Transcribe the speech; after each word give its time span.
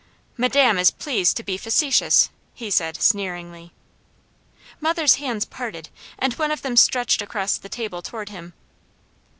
"Madame 0.35 0.79
is 0.79 0.89
pleased 0.89 1.37
to 1.37 1.43
be 1.43 1.57
facetious," 1.59 2.31
he 2.55 2.71
said 2.71 2.99
sneeringly. 2.99 3.71
Mother's 4.79 5.17
hands 5.21 5.45
parted, 5.45 5.89
and 6.17 6.33
one 6.39 6.49
of 6.49 6.63
them 6.63 6.75
stretched 6.75 7.21
across 7.21 7.55
the 7.59 7.69
table 7.69 8.01
toward 8.01 8.29
him. 8.29 8.53